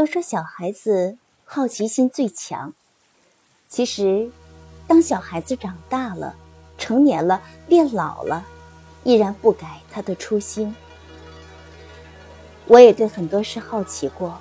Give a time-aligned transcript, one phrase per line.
[0.00, 2.72] 都说小孩子好奇心最强，
[3.68, 4.30] 其实，
[4.86, 6.34] 当小孩子长大了、
[6.78, 8.42] 成年了、变老了，
[9.04, 10.74] 依然不改他的初心。
[12.66, 14.38] 我也对很多事好奇过，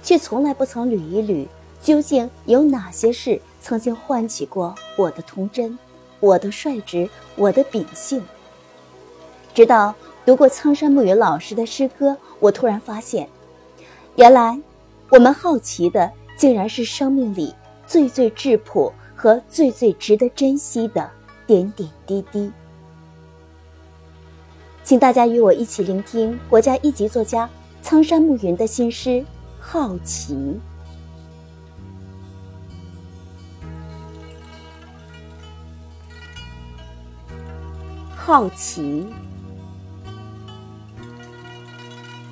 [0.00, 1.48] 却从来不曾捋一捋，
[1.82, 5.76] 究竟有哪些事曾经唤起过我的童真、
[6.20, 8.24] 我的率直、我的秉性。
[9.52, 9.92] 直到
[10.24, 13.28] 读过苍山暮云老师的诗歌，我突然发现，
[14.14, 14.56] 原来
[15.14, 17.54] 我们好奇的竟然是生命里
[17.86, 21.08] 最最质朴和最最值得珍惜的
[21.46, 22.50] 点点滴滴。
[24.82, 27.48] 请大家与我一起聆听国家一级作家
[27.80, 29.10] 苍山暮云的新诗
[29.60, 30.34] 《好奇》。
[38.16, 39.06] 好奇，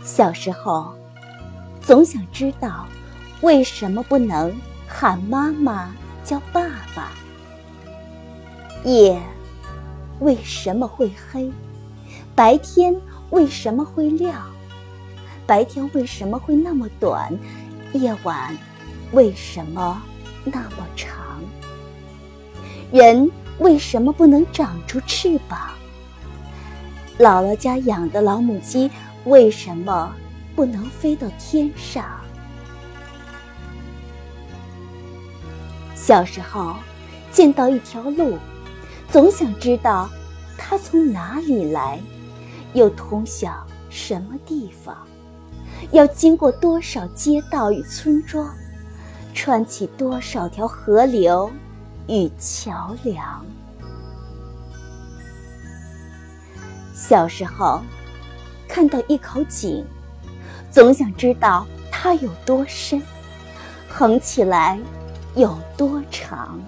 [0.02, 0.92] 小时候
[1.82, 2.86] 总想知道
[3.40, 4.54] 为什么不能
[4.86, 5.92] 喊妈妈
[6.24, 6.62] 叫爸
[6.94, 7.10] 爸，
[8.84, 9.20] 夜
[10.20, 11.50] 为什么会黑？
[12.36, 12.94] 白天
[13.30, 14.48] 为什么会亮？
[15.44, 17.36] 白天为什么会那么短？
[17.92, 18.56] 夜晚
[19.10, 20.00] 为什么
[20.44, 21.10] 那么长？
[22.92, 25.58] 人为什么不能长出翅膀？
[27.18, 28.88] 姥姥家养的老母鸡
[29.24, 30.14] 为什么
[30.54, 32.04] 不能飞到天上？
[35.94, 36.76] 小时候
[37.30, 38.36] 见到一条路，
[39.08, 40.10] 总想知道
[40.58, 42.00] 它从哪里来。
[42.74, 44.96] 又通向什么地方？
[45.90, 48.50] 要经过多少街道与村庄，
[49.34, 51.52] 穿起多少条河流
[52.08, 53.44] 与桥梁？
[56.94, 57.82] 小时候
[58.66, 59.84] 看到一口井，
[60.72, 63.00] 总想知道它有多深，
[63.86, 64.80] 横起来
[65.34, 66.58] 有多长，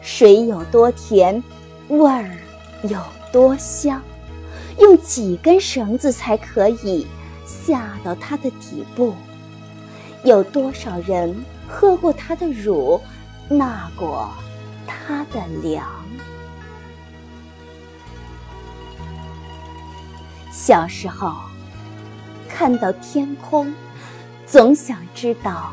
[0.00, 1.40] 水有多甜，
[1.86, 2.36] 味儿
[2.82, 3.00] 有
[3.32, 4.02] 多香。
[4.80, 7.06] 用几根绳子才可以
[7.46, 9.14] 下到它的底部？
[10.24, 11.32] 有多少人
[11.68, 13.00] 喝过它的乳，
[13.48, 14.28] 纳过
[14.88, 15.86] 它的粮？
[20.50, 21.36] 小时候
[22.54, 23.72] 看到天空，
[24.46, 25.72] 总想知道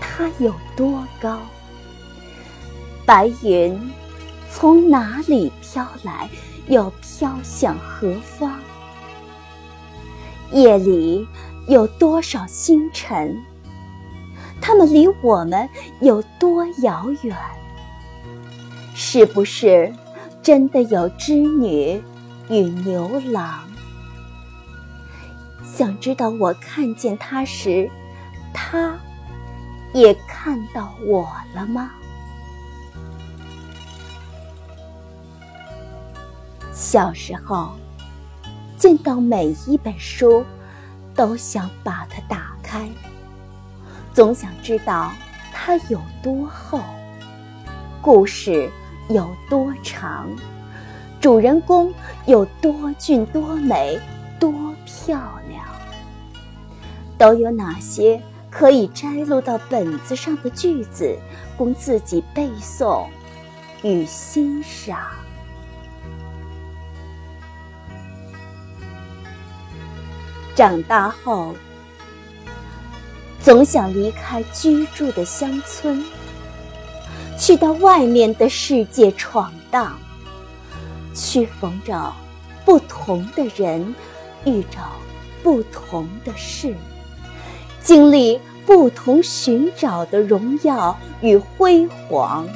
[0.00, 1.40] 它有多高。
[3.06, 3.78] 白云
[4.50, 6.28] 从哪里飘来？
[6.68, 8.58] 又飘向何方？
[10.52, 11.26] 夜里
[11.68, 13.36] 有多少星辰？
[14.60, 15.68] 它们离我们
[16.00, 17.36] 有多遥远？
[18.94, 19.92] 是不是
[20.42, 22.00] 真的有织女
[22.48, 23.60] 与牛郎？
[25.64, 27.90] 想知道我看见他时，
[28.52, 28.96] 他
[29.92, 31.90] 也看到我了吗？
[36.72, 37.72] 小时候，
[38.76, 40.44] 见到每一本书，
[41.14, 42.88] 都想把它打开，
[44.12, 45.12] 总想知道
[45.52, 46.80] 它有多厚，
[48.02, 48.70] 故事
[49.08, 50.28] 有多长，
[51.20, 51.92] 主人公
[52.26, 53.98] 有多俊多美
[54.38, 54.52] 多
[54.84, 55.43] 漂亮，
[57.18, 58.20] 都有哪些
[58.50, 61.16] 可以摘录到本子上的句子，
[61.56, 63.06] 供自己背诵
[63.82, 64.98] 与欣赏。
[70.54, 71.54] 长大后，
[73.40, 76.04] 总想离开居住的乡村，
[77.36, 79.98] 去到外面的世界闯荡，
[81.12, 82.14] 去逢着
[82.64, 83.94] 不同的人，
[84.44, 84.78] 遇着
[85.42, 86.74] 不同的事，
[87.84, 92.48] 经历不同寻找的荣耀与辉煌，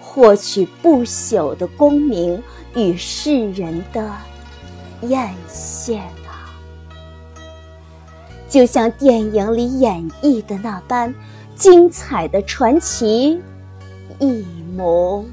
[0.00, 2.42] 获取不朽的功名
[2.74, 4.10] 与世人的
[5.02, 6.50] 艳羡啊。
[8.48, 11.14] 就像电影里演绎的那般
[11.54, 13.40] 精彩的传奇，
[14.18, 14.44] 一
[14.76, 15.24] 模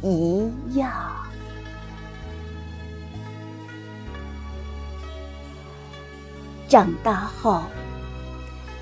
[0.00, 0.90] 一样。
[6.66, 7.62] 长大后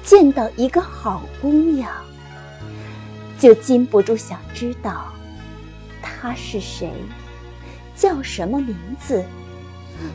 [0.06, 1.90] 见到一个好姑娘，
[3.40, 5.12] 就禁不住想知道
[6.00, 6.88] 她是谁，
[7.96, 9.24] 叫什么名字，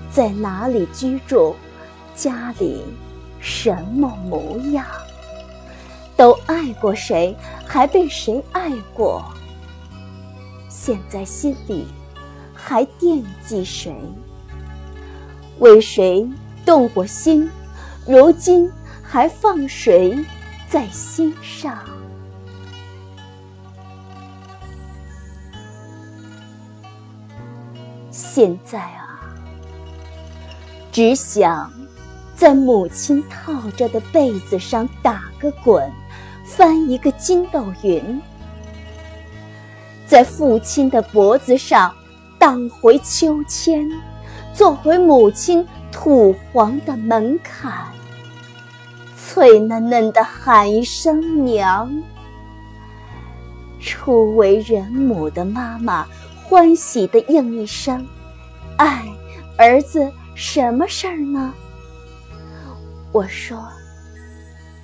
[0.10, 1.56] 在哪里居住，
[2.16, 2.84] 家里。
[3.44, 4.86] 什么模样？
[6.16, 7.36] 都爱过谁，
[7.66, 9.26] 还被谁爱过？
[10.70, 11.88] 现在心里
[12.54, 13.96] 还惦记谁？
[15.58, 16.30] 为谁
[16.64, 17.50] 动过心？
[18.06, 18.72] 如今
[19.12, 20.18] 还放谁
[20.70, 21.78] 在心上？
[28.10, 29.20] 现在啊，
[30.94, 31.70] 只想
[32.34, 35.92] 在母亲套着的被子上打个滚，
[36.46, 38.22] 翻一个筋斗云，
[40.08, 41.94] 在父亲的脖子上
[42.40, 43.86] 荡回秋千，
[44.54, 47.74] 做回母亲土黄的门槛，
[49.34, 51.90] 脆嫩嫩的喊一声娘。
[53.80, 56.06] 初为人母的妈妈。
[56.44, 58.06] 欢喜的应一声
[58.76, 59.08] ：“哎，
[59.58, 61.54] 儿子，什么事儿呢？”
[63.14, 63.66] 我说：“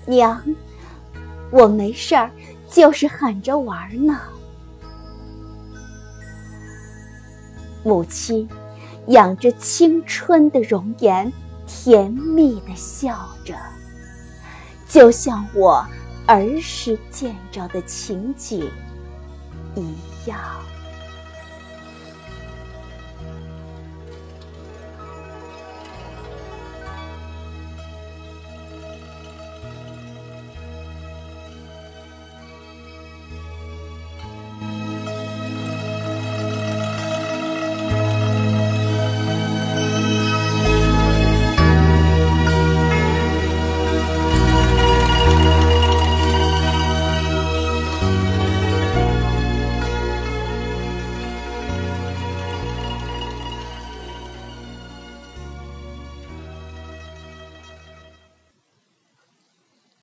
[0.07, 0.41] 娘，
[1.51, 2.31] 我没事儿，
[2.69, 4.17] 就是喊着玩呢。”
[7.83, 8.47] 母亲
[9.07, 11.29] 仰着青春的容颜，
[11.67, 13.53] 甜蜜的笑着，
[14.87, 15.85] 就像我
[16.27, 18.69] 儿时见着的情景
[19.75, 19.95] 一
[20.29, 20.39] 样。